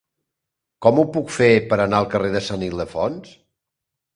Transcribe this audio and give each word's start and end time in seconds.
Com 0.85 1.01
ho 1.01 1.03
puc 1.17 1.29
fer 1.35 1.49
per 1.73 1.79
anar 1.85 1.99
al 1.99 2.09
carrer 2.15 2.33
de 2.37 2.43
Sant 2.49 2.67
Ildefons? 2.71 3.37